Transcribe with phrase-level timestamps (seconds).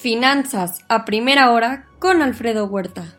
[0.00, 3.18] Finanzas a primera hora con Alfredo Huerta.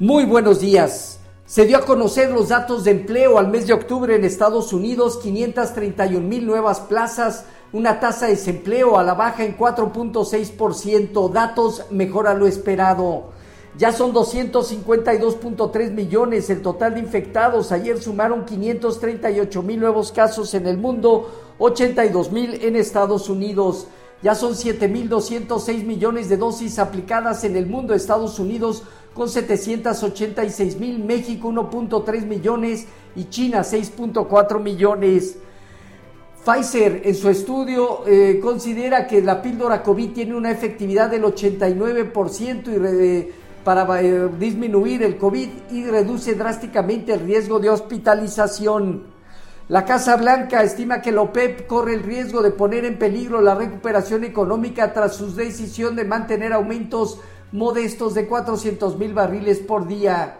[0.00, 1.20] Muy buenos días.
[1.44, 5.20] Se dio a conocer los datos de empleo al mes de octubre en Estados Unidos,
[5.22, 12.26] 531 mil nuevas plazas, una tasa de desempleo a la baja en 4.6%, datos mejor
[12.26, 13.30] a lo esperado.
[13.78, 17.70] Ya son 252.3 millones el total de infectados.
[17.70, 23.86] Ayer sumaron 538 mil nuevos casos en el mundo, 82 mil en Estados Unidos.
[24.26, 28.82] Ya son 7.206 millones de dosis aplicadas en el mundo, Estados Unidos
[29.14, 35.36] con 786 mil, México 1.3 millones y China 6.4 millones.
[36.44, 42.66] Pfizer en su estudio eh, considera que la píldora COVID tiene una efectividad del 89%
[42.66, 49.15] y para eh, disminuir el COVID y reduce drásticamente el riesgo de hospitalización.
[49.68, 53.56] La Casa Blanca estima que la OPEP corre el riesgo de poner en peligro la
[53.56, 57.18] recuperación económica tras su decisión de mantener aumentos
[57.50, 60.38] modestos de 400 mil barriles por día.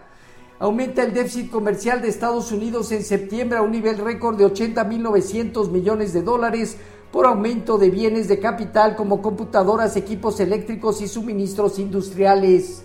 [0.59, 5.71] Aumenta el déficit comercial de Estados Unidos en septiembre a un nivel récord de 80.900
[5.71, 6.77] millones de dólares
[7.11, 12.83] por aumento de bienes de capital como computadoras, equipos eléctricos y suministros industriales.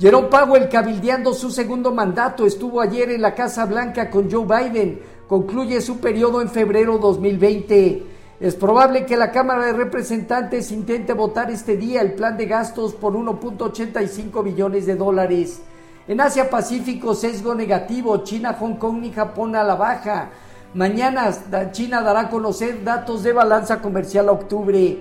[0.00, 5.17] Jerome Powell, cabildeando su segundo mandato, estuvo ayer en la Casa Blanca con Joe Biden
[5.28, 8.02] concluye su periodo en febrero 2020.
[8.40, 12.94] Es probable que la Cámara de Representantes intente votar este día el plan de gastos
[12.94, 15.60] por 1.85 billones de dólares.
[16.06, 20.30] En Asia Pacífico, sesgo negativo, China, Hong Kong y Japón a la baja.
[20.72, 21.30] Mañana
[21.72, 24.98] China dará a conocer datos de balanza comercial a octubre.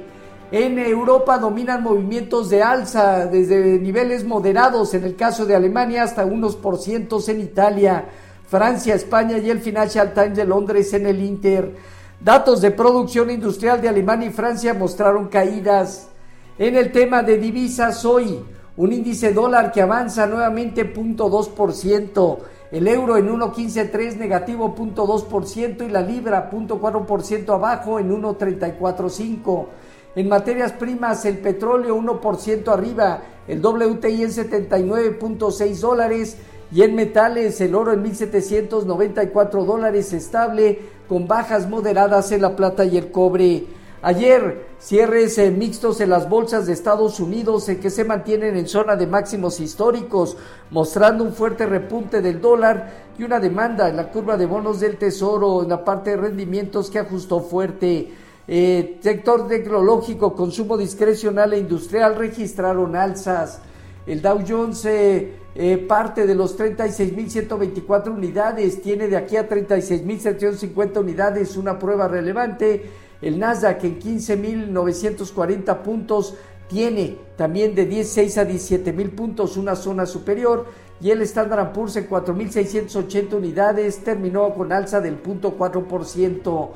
[0.51, 6.25] En Europa dominan movimientos de alza desde niveles moderados en el caso de Alemania hasta
[6.25, 8.05] unos por cientos en Italia.
[8.47, 11.75] Francia, España y el Financial Times de Londres en el Inter.
[12.19, 16.07] Datos de producción industrial de Alemania y Francia mostraron caídas.
[16.57, 18.39] En el tema de divisas hoy,
[18.77, 22.37] un índice dólar que avanza nuevamente 0.2%,
[22.71, 29.65] el euro en 1.153 negativo 0.2% y la libra 0.4% abajo en 1.345.
[30.15, 36.37] En materias primas, el petróleo 1% arriba, el WTI en 79.6 dólares
[36.71, 42.83] y en metales, el oro en 1.794 dólares estable, con bajas moderadas en la plata
[42.83, 43.65] y el cobre.
[44.01, 48.67] Ayer, cierres eh, mixtos en las bolsas de Estados Unidos en que se mantienen en
[48.67, 50.37] zona de máximos históricos,
[50.69, 54.97] mostrando un fuerte repunte del dólar y una demanda en la curva de bonos del
[54.97, 58.11] tesoro en la parte de rendimientos que ajustó fuerte.
[58.47, 63.61] Eh, sector tecnológico, consumo discrecional e industrial registraron alzas.
[64.05, 64.85] El Dow Jones
[65.59, 72.91] eh, parte de los 36.124 unidades, tiene de aquí a 36.750 unidades una prueba relevante.
[73.23, 76.35] El Nasdaq en 15.940 puntos
[76.67, 80.67] tiene también de 16 a 17.000 puntos una zona superior
[81.01, 86.69] y el Standard Poor's en 4.680 unidades terminó con alza del 0.4%.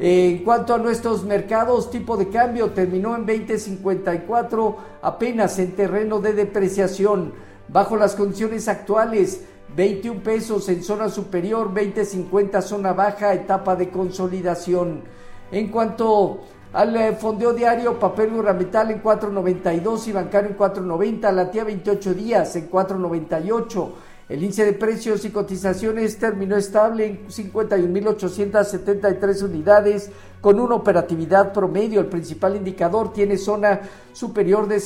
[0.00, 6.32] En cuanto a nuestros mercados, tipo de cambio terminó en 20.54, apenas en terreno de
[6.32, 7.46] depreciación.
[7.68, 9.44] Bajo las condiciones actuales,
[9.74, 15.02] 21 pesos en zona superior, 20.50 zona baja, etapa de consolidación.
[15.50, 16.40] En cuanto
[16.72, 22.14] al eh, fondeo diario, papel gubernamental en 4.92 y bancario en 4.90, la tía 28
[22.14, 23.92] días en 4.98.
[24.28, 30.10] El índice de precios y cotizaciones terminó estable en 51.873 unidades
[30.40, 32.00] con una operatividad promedio.
[32.00, 34.80] El principal indicador tiene zona superior de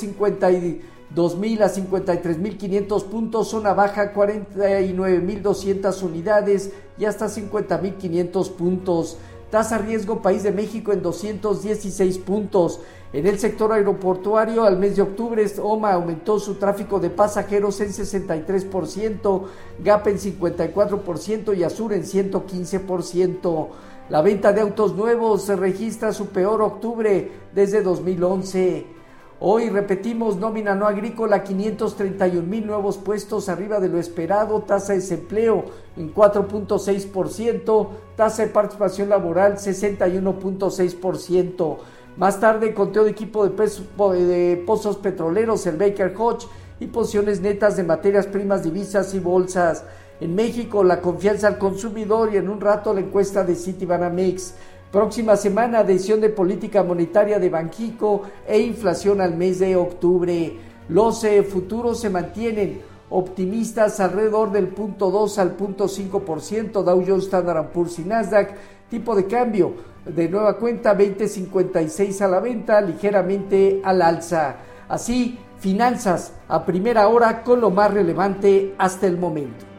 [1.14, 9.18] 52.000 a 53.500 puntos, zona baja 49.200 unidades y hasta 50.500 puntos.
[9.50, 12.80] Tasa riesgo País de México en 216 puntos.
[13.12, 17.88] En el sector aeroportuario, al mes de octubre, OMA aumentó su tráfico de pasajeros en
[17.88, 19.42] 63%,
[19.82, 23.68] GAP en 54% y Azur en 115%.
[24.10, 28.99] La venta de autos nuevos se registra su peor octubre desde 2011.
[29.42, 34.98] Hoy repetimos nómina no agrícola, 531 mil nuevos puestos arriba de lo esperado, tasa de
[34.98, 35.64] desempleo
[35.96, 41.78] en 4.6%, tasa de participación laboral 61.6%.
[42.18, 46.46] Más tarde, conteo de equipo de, pozos petroleros, el Baker Hodge,
[46.78, 49.84] y posiciones netas de materias primas, divisas y bolsas.
[50.20, 54.52] En México, la confianza al consumidor y en un rato la encuesta de Citibanamex.
[54.90, 60.56] Próxima semana, decisión de política monetaria de Banjico e inflación al mes de octubre.
[60.88, 67.24] Los eh, futuros se mantienen optimistas alrededor del punto 2 al punto 5%, Dow Jones,
[67.24, 68.56] Standard Poor's y Nasdaq.
[68.90, 74.56] Tipo de cambio de nueva cuenta 20.56 a la venta, ligeramente al alza.
[74.88, 79.69] Así, finanzas a primera hora con lo más relevante hasta el momento.